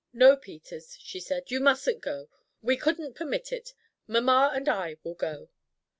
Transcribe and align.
"No, 0.13 0.35
Peters," 0.35 0.97
she 0.99 1.19
said, 1.19 1.51
"you 1.51 1.59
mustn't 1.59 2.01
go. 2.01 2.27
We 2.63 2.75
couldn't 2.75 3.13
permit 3.13 3.51
it. 3.51 3.75
Mamma 4.07 4.49
and 4.51 4.67
I 4.67 4.97
will 5.03 5.13
go." 5.13 5.49